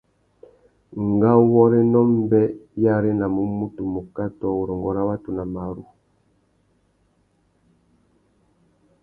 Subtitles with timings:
[1.15, 2.43] Ngawôrénô mbê
[2.81, 5.83] i arénamú mutu muká tô urrôngô râ watu nà marru.